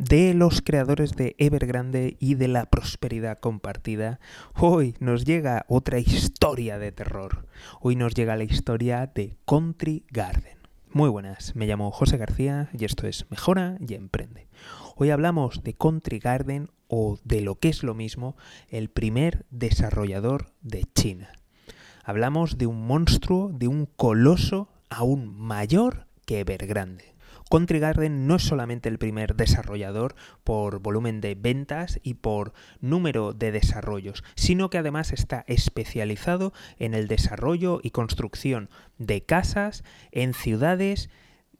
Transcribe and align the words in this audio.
de 0.00 0.32
los 0.32 0.62
creadores 0.62 1.14
de 1.14 1.36
Evergrande 1.36 2.16
y 2.18 2.34
de 2.34 2.48
la 2.48 2.64
prosperidad 2.64 3.38
compartida, 3.38 4.18
hoy 4.54 4.94
nos 4.98 5.26
llega 5.26 5.66
otra 5.68 5.98
historia 5.98 6.78
de 6.78 6.90
terror. 6.90 7.46
Hoy 7.82 7.96
nos 7.96 8.14
llega 8.14 8.34
la 8.34 8.44
historia 8.44 9.10
de 9.14 9.36
Country 9.46 10.06
Garden. 10.10 10.56
Muy 10.90 11.10
buenas, 11.10 11.54
me 11.54 11.66
llamo 11.66 11.90
José 11.90 12.16
García 12.16 12.70
y 12.72 12.86
esto 12.86 13.06
es 13.06 13.26
Mejora 13.28 13.76
y 13.86 13.92
Emprende. 13.92 14.48
Hoy 14.96 15.10
hablamos 15.10 15.62
de 15.62 15.74
Country 15.74 16.18
Garden 16.18 16.70
o 16.88 17.18
de 17.24 17.42
lo 17.42 17.56
que 17.56 17.68
es 17.68 17.82
lo 17.82 17.94
mismo, 17.94 18.38
el 18.70 18.88
primer 18.88 19.44
desarrollador 19.50 20.46
de 20.62 20.84
China. 20.94 21.28
Hablamos 22.04 22.56
de 22.56 22.66
un 22.66 22.86
monstruo, 22.86 23.50
de 23.52 23.68
un 23.68 23.84
coloso 23.84 24.70
aún 24.88 25.38
mayor 25.38 26.06
que 26.24 26.40
Evergrande. 26.40 27.19
Country 27.50 27.80
Garden 27.80 28.28
no 28.28 28.36
es 28.36 28.44
solamente 28.44 28.88
el 28.88 28.98
primer 28.98 29.34
desarrollador 29.34 30.14
por 30.44 30.78
volumen 30.78 31.20
de 31.20 31.34
ventas 31.34 31.98
y 32.04 32.14
por 32.14 32.52
número 32.80 33.32
de 33.32 33.50
desarrollos, 33.50 34.22
sino 34.36 34.70
que 34.70 34.78
además 34.78 35.12
está 35.12 35.44
especializado 35.48 36.52
en 36.78 36.94
el 36.94 37.08
desarrollo 37.08 37.80
y 37.82 37.90
construcción 37.90 38.70
de 38.98 39.22
casas 39.22 39.82
en 40.12 40.32
ciudades 40.32 41.10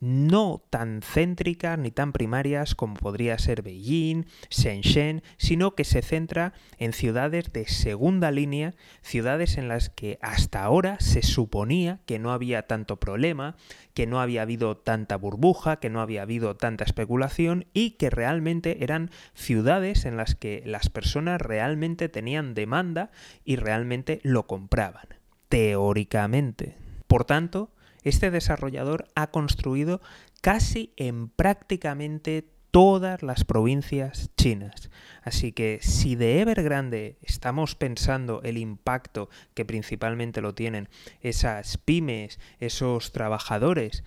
no 0.00 0.62
tan 0.70 1.02
céntricas 1.02 1.78
ni 1.78 1.90
tan 1.90 2.12
primarias 2.12 2.74
como 2.74 2.94
podría 2.94 3.38
ser 3.38 3.62
Beijing, 3.62 4.24
Shenzhen, 4.48 5.22
sino 5.36 5.74
que 5.74 5.84
se 5.84 6.02
centra 6.02 6.54
en 6.78 6.92
ciudades 6.92 7.52
de 7.52 7.68
segunda 7.68 8.30
línea, 8.30 8.74
ciudades 9.02 9.58
en 9.58 9.68
las 9.68 9.90
que 9.90 10.18
hasta 10.22 10.64
ahora 10.64 10.98
se 11.00 11.22
suponía 11.22 12.00
que 12.06 12.18
no 12.18 12.32
había 12.32 12.66
tanto 12.66 12.98
problema, 12.98 13.56
que 13.94 14.06
no 14.06 14.20
había 14.20 14.42
habido 14.42 14.76
tanta 14.76 15.16
burbuja, 15.16 15.76
que 15.76 15.90
no 15.90 16.00
había 16.00 16.22
habido 16.22 16.56
tanta 16.56 16.84
especulación 16.84 17.66
y 17.74 17.92
que 17.92 18.10
realmente 18.10 18.82
eran 18.82 19.10
ciudades 19.34 20.06
en 20.06 20.16
las 20.16 20.34
que 20.34 20.62
las 20.64 20.88
personas 20.88 21.40
realmente 21.40 22.08
tenían 22.08 22.54
demanda 22.54 23.10
y 23.44 23.56
realmente 23.56 24.20
lo 24.22 24.46
compraban, 24.46 25.06
teóricamente. 25.48 26.76
Por 27.06 27.24
tanto, 27.24 27.72
este 28.02 28.30
desarrollador 28.30 29.06
ha 29.14 29.30
construido 29.30 30.00
casi 30.40 30.92
en 30.96 31.28
prácticamente 31.28 32.46
todas 32.70 33.22
las 33.22 33.44
provincias 33.44 34.30
chinas. 34.36 34.90
Así 35.22 35.52
que 35.52 35.80
si 35.82 36.14
de 36.14 36.40
Evergrande 36.40 37.18
estamos 37.22 37.74
pensando 37.74 38.42
el 38.42 38.58
impacto 38.58 39.28
que 39.54 39.64
principalmente 39.64 40.40
lo 40.40 40.54
tienen 40.54 40.88
esas 41.20 41.78
pymes, 41.78 42.38
esos 42.58 43.12
trabajadores, 43.12 44.04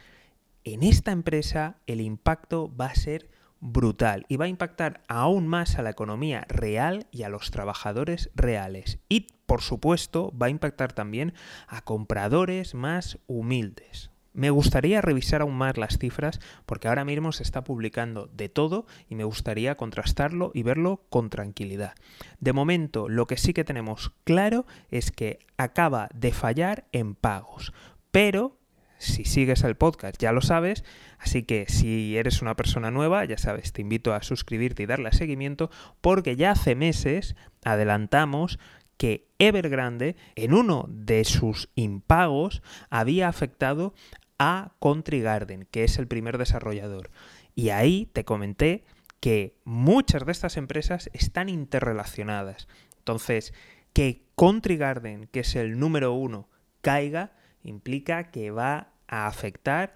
en 0.63 0.83
esta 0.83 1.11
empresa 1.11 1.77
el 1.87 1.99
impacto 1.99 2.73
va 2.75 2.87
a 2.87 2.95
ser 2.95 3.29
brutal 3.63 4.25
y 4.27 4.35
va 4.35 4.45
a 4.45 4.49
impactar 4.49 5.01
aún 5.07 5.47
más 5.47 5.79
a 5.79 5.81
la 5.81 5.89
economía 5.89 6.45
real 6.49 7.07
y 7.11 7.23
a 7.23 7.29
los 7.29 7.49
trabajadores 7.49 8.29
reales. 8.35 8.99
Y, 9.07 9.27
por 9.45 9.61
supuesto, 9.61 10.33
va 10.37 10.47
a 10.47 10.51
impactar 10.51 10.91
también 10.91 11.33
a 11.67 11.81
compradores 11.81 12.75
más 12.75 13.19
humildes. 13.25 14.11
Me 14.33 14.49
gustaría 14.49 14.99
revisar 14.99 15.41
aún 15.41 15.55
más 15.55 15.77
las 15.77 15.99
cifras 15.99 16.39
porque 16.65 16.87
ahora 16.87 17.05
mismo 17.05 17.31
se 17.31 17.43
está 17.43 17.63
publicando 17.63 18.27
de 18.33 18.49
todo 18.49 18.87
y 19.07 19.15
me 19.15 19.23
gustaría 19.23 19.77
contrastarlo 19.77 20.51
y 20.55 20.63
verlo 20.63 21.05
con 21.09 21.29
tranquilidad. 21.29 21.93
De 22.39 22.51
momento, 22.51 23.07
lo 23.07 23.27
que 23.27 23.37
sí 23.37 23.53
que 23.53 23.63
tenemos 23.63 24.11
claro 24.23 24.65
es 24.89 25.11
que 25.11 25.39
acaba 25.57 26.09
de 26.15 26.33
fallar 26.33 26.85
en 26.91 27.13
pagos, 27.13 27.73
pero 28.11 28.57
si 28.97 29.25
sigues 29.25 29.63
el 29.63 29.75
podcast 29.75 30.21
ya 30.21 30.31
lo 30.31 30.41
sabes, 30.41 30.83
así 31.19 31.43
que 31.43 31.65
si 31.67 32.17
eres 32.17 32.41
una 32.41 32.55
persona 32.55 32.91
nueva, 32.91 33.25
ya 33.25 33.37
sabes, 33.37 33.73
te 33.73 33.81
invito 33.81 34.13
a 34.13 34.23
suscribirte 34.23 34.83
y 34.83 34.85
darle 34.85 35.09
a 35.09 35.13
seguimiento 35.13 35.69
porque 36.01 36.35
ya 36.35 36.51
hace 36.51 36.75
meses 36.75 37.35
adelantamos 37.63 38.59
que 38.97 39.27
Evergrande 39.39 40.15
en 40.35 40.53
uno 40.53 40.85
de 40.89 41.25
sus 41.25 41.69
impagos 41.75 42.61
había 42.89 43.27
afectado 43.27 43.93
a 44.39 44.73
Country 44.79 45.21
Garden, 45.21 45.67
que 45.71 45.83
es 45.83 45.97
el 45.97 46.07
primer 46.07 46.37
desarrollador. 46.37 47.11
Y 47.55 47.69
ahí 47.69 48.09
te 48.13 48.25
comenté 48.25 48.83
que 49.19 49.55
muchas 49.63 50.25
de 50.25 50.31
estas 50.31 50.57
empresas 50.57 51.09
están 51.13 51.49
interrelacionadas. 51.49 52.67
Entonces, 52.97 53.53
que 53.93 54.25
Country 54.35 54.77
Garden, 54.77 55.27
que 55.31 55.41
es 55.41 55.55
el 55.55 55.79
número 55.79 56.13
uno, 56.13 56.49
caiga, 56.81 57.31
implica 57.63 58.31
que 58.31 58.51
va 58.51 58.93
a 59.07 59.27
afectar 59.27 59.93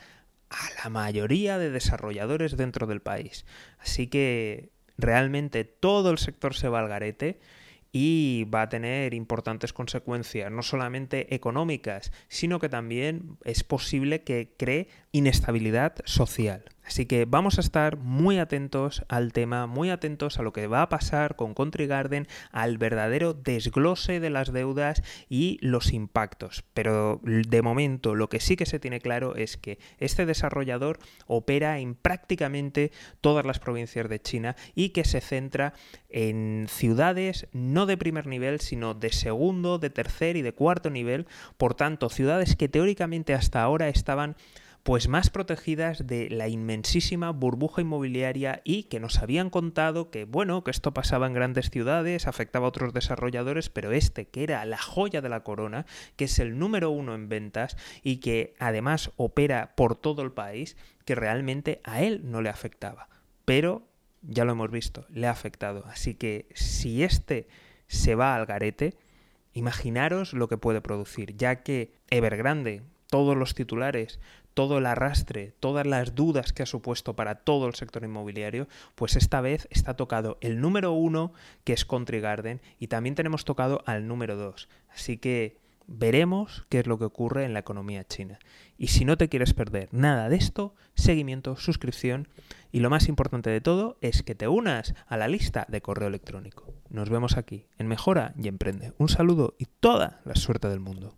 a 0.50 0.84
la 0.84 0.90
mayoría 0.90 1.58
de 1.58 1.72
desarrolladores 1.72 2.58
dentro 2.58 2.88
del 2.88 3.02
país. 3.02 3.46
Así 3.80 4.08
que 4.08 4.70
realmente 4.98 5.64
todo 5.64 6.12
el 6.12 6.18
sector 6.18 6.56
se 6.56 6.70
va 6.70 6.80
al 6.80 6.88
garete 6.88 7.40
y 7.92 8.46
va 8.54 8.64
a 8.64 8.70
tener 8.70 9.14
importantes 9.14 9.74
consecuencias, 9.74 10.52
no 10.52 10.62
solamente 10.62 11.34
económicas, 11.34 12.12
sino 12.28 12.60
que 12.60 12.70
también 12.70 13.38
es 13.44 13.64
posible 13.64 14.22
que 14.24 14.54
cree 14.58 14.88
inestabilidad 15.12 15.96
social. 16.06 16.66
Así 16.88 17.06
que 17.06 17.26
vamos 17.26 17.58
a 17.58 17.62
estar 17.62 17.98
muy 17.98 18.40
atentos 18.40 19.04
al 19.10 19.34
tema, 19.34 19.68
muy 19.68 19.90
atentos 19.90 20.40
a 20.40 20.42
lo 20.42 20.54
que 20.54 20.68
va 20.68 20.84
a 20.84 20.90
pasar 20.90 21.36
con 21.36 21.54
Country 21.54 21.86
Garden, 21.86 22.28
al 22.52 22.78
verdadero 22.78 23.34
desglose 23.34 24.22
de 24.22 24.30
las 24.30 24.54
deudas 24.54 25.04
y 25.28 25.60
los 25.62 25.92
impactos. 25.92 26.64
Pero 26.74 27.20
de 27.24 27.62
momento 27.62 28.16
lo 28.16 28.30
que 28.30 28.40
sí 28.40 28.56
que 28.56 28.66
se 28.66 28.80
tiene 28.80 29.02
claro 29.02 29.36
es 29.36 29.58
que 29.58 29.80
este 29.98 30.26
desarrollador 30.26 31.00
opera 31.26 31.80
en 31.80 31.94
prácticamente 31.94 32.94
todas 33.20 33.46
las 33.46 33.60
provincias 33.60 34.08
de 34.08 34.22
China 34.22 34.56
y 34.74 34.90
que 34.90 35.04
se 35.04 35.20
centra 35.20 35.74
en 36.08 36.68
ciudades 36.70 37.48
no 37.52 37.86
de 37.86 37.98
primer 37.98 38.28
nivel, 38.28 38.62
sino 38.62 38.94
de 38.94 39.12
segundo, 39.12 39.78
de 39.78 39.90
tercer 39.90 40.38
y 40.38 40.42
de 40.42 40.54
cuarto 40.54 40.90
nivel. 40.90 41.28
Por 41.58 41.74
tanto, 41.74 42.10
ciudades 42.10 42.56
que 42.56 42.70
teóricamente 42.70 43.34
hasta 43.34 43.62
ahora 43.62 43.90
estaban 43.90 44.38
pues 44.88 45.10
más 45.10 45.30
protegidas 45.30 46.08
de 46.08 46.30
la 46.30 46.48
inmensísima 46.48 47.32
burbuja 47.32 47.82
inmobiliaria 47.82 48.62
y 48.64 48.84
que 48.84 49.02
nos 49.02 49.18
habían 49.18 49.50
contado 49.50 50.10
que, 50.10 50.24
bueno, 50.24 50.64
que 50.64 50.72
esto 50.72 50.94
pasaba 50.94 51.28
en 51.28 51.34
grandes 51.34 51.70
ciudades, 51.70 52.26
afectaba 52.26 52.68
a 52.68 52.70
otros 52.70 52.94
desarrolladores, 52.94 53.68
pero 53.70 53.92
este, 53.92 54.30
que 54.30 54.44
era 54.44 54.64
la 54.64 54.78
joya 54.78 55.20
de 55.20 55.28
la 55.28 55.44
corona, 55.44 55.86
que 56.16 56.24
es 56.24 56.40
el 56.40 56.58
número 56.58 56.90
uno 56.90 57.16
en 57.16 57.28
ventas 57.28 57.76
y 58.02 58.22
que 58.22 58.54
además 58.60 59.12
opera 59.18 59.74
por 59.76 59.98
todo 59.98 60.22
el 60.22 60.32
país, 60.32 60.78
que 61.04 61.16
realmente 61.16 61.82
a 61.84 62.02
él 62.02 62.22
no 62.24 62.42
le 62.42 62.48
afectaba. 62.48 63.10
Pero, 63.44 63.86
ya 64.22 64.46
lo 64.46 64.54
hemos 64.54 64.72
visto, 64.72 65.06
le 65.10 65.28
ha 65.28 65.32
afectado. 65.32 65.84
Así 65.88 66.14
que 66.14 66.46
si 66.56 67.04
este 67.04 67.50
se 67.88 68.16
va 68.16 68.38
al 68.38 68.46
garete, 68.46 68.96
imaginaros 69.52 70.32
lo 70.32 70.48
que 70.48 70.58
puede 70.58 70.80
producir, 70.80 71.36
ya 71.36 71.62
que 71.62 71.92
Evergrande, 72.10 72.84
todos 73.10 73.36
los 73.36 73.54
titulares, 73.54 74.20
todo 74.58 74.80
el 74.80 74.88
arrastre, 74.88 75.54
todas 75.60 75.86
las 75.86 76.16
dudas 76.16 76.52
que 76.52 76.64
ha 76.64 76.66
supuesto 76.66 77.16
para 77.16 77.36
todo 77.36 77.68
el 77.68 77.76
sector 77.76 78.04
inmobiliario, 78.04 78.68
pues 78.96 79.16
esta 79.16 79.40
vez 79.40 79.68
está 79.70 79.96
tocado 79.96 80.40
el 80.42 80.60
número 80.60 80.94
uno, 80.94 81.32
que 81.64 81.74
es 81.74 81.86
Country 81.86 82.22
Garden, 82.22 82.60
y 82.80 82.88
también 82.88 83.14
tenemos 83.14 83.46
tocado 83.46 83.84
al 83.86 84.08
número 84.08 84.36
dos. 84.36 84.68
Así 84.90 85.20
que 85.20 85.60
veremos 85.86 86.66
qué 86.70 86.80
es 86.80 86.88
lo 86.88 86.98
que 86.98 87.06
ocurre 87.06 87.46
en 87.46 87.54
la 87.54 87.60
economía 87.60 88.04
china. 88.08 88.40
Y 88.80 88.88
si 88.88 89.06
no 89.06 89.16
te 89.16 89.30
quieres 89.30 89.54
perder 89.54 89.90
nada 89.92 90.28
de 90.28 90.38
esto, 90.38 90.74
seguimiento, 90.96 91.56
suscripción 91.56 92.28
y 92.72 92.80
lo 92.80 92.90
más 92.90 93.10
importante 93.10 93.52
de 93.52 93.62
todo 93.62 94.00
es 94.02 94.24
que 94.24 94.34
te 94.34 94.48
unas 94.48 94.96
a 95.06 95.18
la 95.18 95.28
lista 95.28 95.68
de 95.70 95.84
correo 95.84 96.08
electrónico. 96.08 96.74
Nos 96.90 97.12
vemos 97.12 97.38
aquí 97.38 97.68
en 97.78 97.86
Mejora 97.86 98.34
y 98.36 98.48
Emprende. 98.48 98.94
Un 98.98 99.10
saludo 99.10 99.54
y 99.60 99.66
toda 99.80 100.20
la 100.26 100.34
suerte 100.34 100.68
del 100.68 100.80
mundo. 100.80 101.16